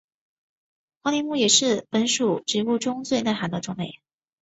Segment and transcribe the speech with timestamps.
[1.03, 4.01] 黄连木也是本属植物中最耐寒的种类。